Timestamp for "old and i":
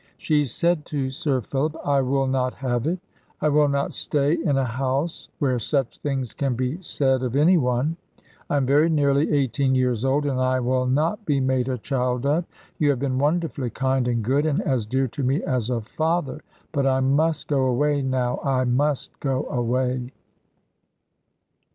10.03-10.59